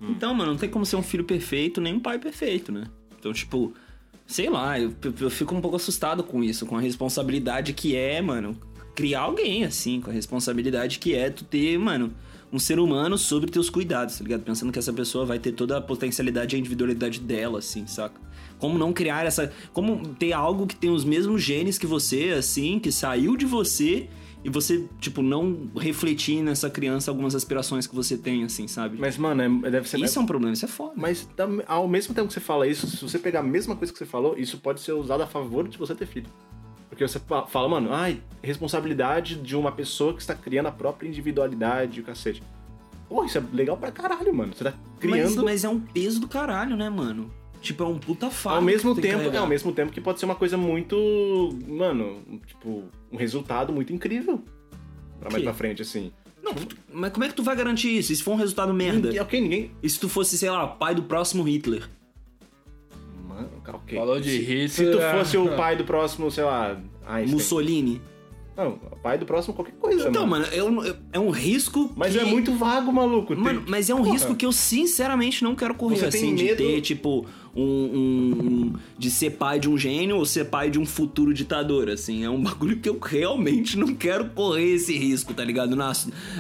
[0.00, 2.85] Então, mano, não tem como ser um filho perfeito nem um pai perfeito, né?
[3.18, 3.74] Então, tipo,
[4.24, 8.22] sei lá, eu, eu fico um pouco assustado com isso, com a responsabilidade que é,
[8.22, 8.57] mano,
[8.94, 12.14] criar alguém, assim, com a responsabilidade que é tu ter, mano,
[12.52, 14.42] um ser humano sobre teus cuidados, tá ligado?
[14.42, 18.20] Pensando que essa pessoa vai ter toda a potencialidade e a individualidade dela, assim, saca?
[18.58, 19.52] Como não criar essa.
[19.72, 24.08] Como ter algo que tem os mesmos genes que você, assim, que saiu de você.
[24.44, 28.96] E você, tipo, não refletir nessa criança algumas aspirações que você tem, assim, sabe?
[28.96, 29.98] Mas, mano, é- deve ser...
[29.98, 30.92] Isso é um problema, isso é foda.
[30.94, 31.28] Mas
[31.66, 34.06] ao mesmo tempo que você fala isso, se você pegar a mesma coisa que você
[34.06, 36.30] falou, isso pode ser usado a favor de você ter filho.
[36.98, 41.06] Porque você fa- fala, mano, ai, responsabilidade de uma pessoa que está criando a própria
[41.08, 42.42] individualidade e o cacete.
[43.08, 44.52] Pô, isso é legal pra caralho, mano.
[44.52, 47.32] Você tá Mas, criando mas é um peso do caralho, né, mano?
[47.62, 48.58] Tipo, é um puta fardo.
[48.58, 50.96] ao mesmo tempo, é, ao mesmo tempo que pode ser uma coisa muito,
[51.68, 52.82] mano, tipo,
[53.12, 54.42] um resultado muito incrível.
[55.20, 56.11] Pra mais pra frente, assim.
[56.42, 56.52] Não,
[56.92, 58.12] mas como é que tu vai garantir isso?
[58.12, 59.06] E se for um resultado merda?
[59.06, 59.70] Ninguém, ok, ninguém.
[59.80, 61.88] E se tu fosse, sei lá, pai do próximo Hitler?
[63.96, 65.12] Falou de Hitler, Se tu é.
[65.18, 67.35] fosse o pai do próximo, sei lá, Einstein.
[67.35, 68.01] Mussolini?
[68.57, 70.44] Não, pai do próximo qualquer coisa, Então, mano.
[70.44, 71.92] mano, eu- eu- é um risco.
[71.94, 73.33] Mas que- é muito vago, maluco.
[73.33, 74.11] Tem- Mano, mas é um Porra.
[74.14, 77.24] risco que eu sinceramente não quero correr, Você tem assim, de ter, tipo,
[77.55, 81.33] um, um- um- de ser pai de um gênio ou ser pai de um futuro
[81.33, 82.24] ditador, assim.
[82.24, 85.77] É um bagulho que eu realmente não quero correr esse risco, tá ligado?
[85.77, 85.92] Na,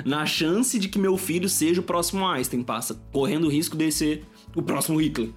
[0.04, 3.92] na chance de que meu filho seja o próximo Einstein, passa, correndo o risco de
[3.92, 4.24] ser
[4.56, 5.30] o próximo Hitler.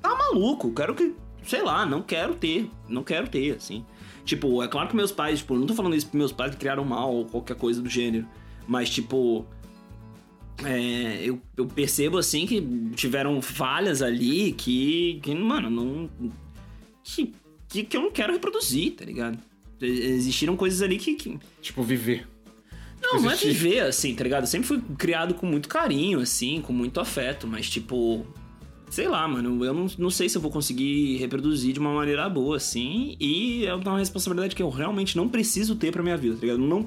[0.00, 1.12] Tá maluco, quero que.
[1.44, 2.70] Sei lá, não quero ter.
[2.88, 3.84] Não quero ter, assim.
[4.24, 6.58] Tipo, é claro que meus pais, tipo, não tô falando isso pros meus pais que
[6.58, 8.26] criaram mal ou qualquer coisa do gênero.
[8.66, 9.44] Mas, tipo,
[10.64, 12.60] é, eu, eu percebo assim que
[12.94, 16.10] tiveram falhas ali que, que mano, não.
[17.02, 17.32] Que,
[17.68, 19.38] que, que eu não quero reproduzir, tá ligado?
[19.80, 21.14] Existiram coisas ali que.
[21.14, 21.38] que...
[21.60, 22.28] Tipo, viver.
[23.02, 24.44] Não, não é viver, assim, tá ligado?
[24.44, 28.24] Eu sempre fui criado com muito carinho, assim, com muito afeto, mas, tipo,
[28.92, 32.28] sei lá, mano, eu não, não sei se eu vou conseguir reproduzir de uma maneira
[32.28, 36.34] boa, assim, e é uma responsabilidade que eu realmente não preciso ter pra minha vida,
[36.34, 36.58] tá ligado?
[36.58, 36.84] Não,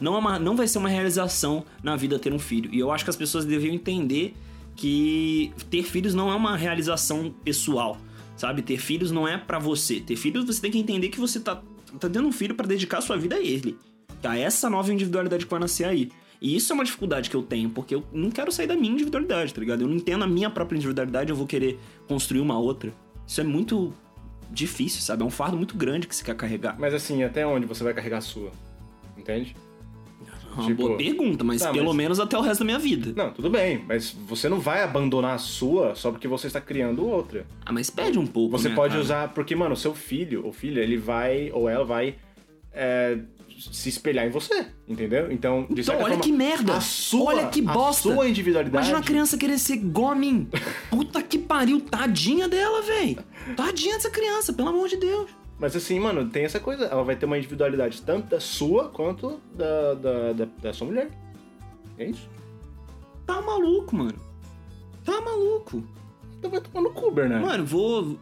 [0.00, 2.72] não, é uma, não vai ser uma realização na vida ter um filho.
[2.72, 4.36] E eu acho que as pessoas deviam entender
[4.76, 7.98] que ter filhos não é uma realização pessoal,
[8.36, 8.62] sabe?
[8.62, 9.98] Ter filhos não é para você.
[9.98, 11.60] Ter filhos você tem que entender que você tá,
[11.98, 13.76] tá tendo um filho para dedicar sua vida a ele.
[14.22, 14.38] Tá?
[14.38, 16.08] Essa nova individualidade que vai nascer aí.
[16.40, 18.92] E isso é uma dificuldade que eu tenho, porque eu não quero sair da minha
[18.92, 19.82] individualidade, tá ligado?
[19.82, 22.92] Eu não entendo a minha própria individualidade, eu vou querer construir uma outra.
[23.26, 23.92] Isso é muito
[24.50, 25.22] difícil, sabe?
[25.22, 26.76] É um fardo muito grande que você quer carregar.
[26.78, 28.52] Mas assim, até onde você vai carregar a sua?
[29.16, 29.56] Entende?
[30.54, 30.82] Uma tipo...
[30.82, 31.96] boa pergunta, mas tá, pelo mas...
[31.96, 33.12] menos até o resto da minha vida.
[33.14, 37.06] Não, tudo bem, mas você não vai abandonar a sua só porque você está criando
[37.06, 37.46] outra.
[37.64, 38.56] Ah, mas pede um pouco.
[38.58, 39.02] Você né, pode cara?
[39.02, 42.16] usar, porque, mano, seu filho ou filha, ele vai, ou ela vai
[42.72, 43.18] é,
[43.58, 45.30] se espelhar em você, entendeu?
[45.32, 46.76] Então, de então, olha forma, que merda!
[46.76, 48.10] A sua, olha que bosta!
[48.10, 48.76] A sua individualidade.
[48.76, 50.48] Imagina uma criança querer ser a mim.
[50.90, 53.18] Puta que pariu, tadinha dela, velho.
[53.56, 55.30] Tadinha dessa criança, pelo amor de Deus.
[55.58, 56.84] Mas assim, mano, tem essa coisa.
[56.84, 61.10] Ela vai ter uma individualidade tanto da sua quanto da, da, da, da sua mulher.
[61.98, 62.28] É isso?
[63.26, 64.18] Tá maluco, mano.
[65.04, 65.82] Tá maluco.
[66.38, 67.44] Então vai tomar no cu, Bernardo.
[67.44, 68.18] Mano, vou.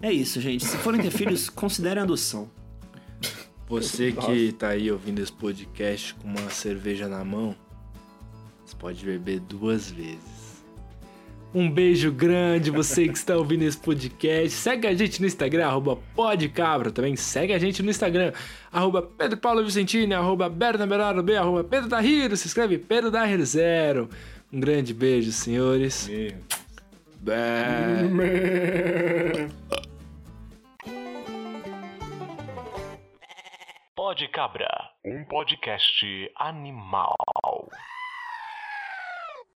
[0.00, 0.64] É isso, gente.
[0.64, 2.48] Se forem ter filhos, considerem adoção.
[3.70, 7.54] Você que tá aí ouvindo esse podcast com uma cerveja na mão,
[8.66, 10.60] você pode beber duas vezes.
[11.54, 14.50] Um beijo grande, você que está ouvindo esse podcast.
[14.50, 17.14] Segue a gente no Instagram, arroba podcabra também.
[17.14, 18.32] Segue a gente no Instagram,
[18.72, 22.36] arroba Pedro Paulo Vicentini, arroba Bernaberaro B, arroba Pedro Dahiro.
[22.36, 24.10] Se escreve Pedro Dahiro Zero.
[24.52, 26.10] Um grande beijo, senhores.
[28.10, 29.80] Meu.
[34.10, 36.04] Pode Cabra, um podcast
[36.36, 37.14] animal.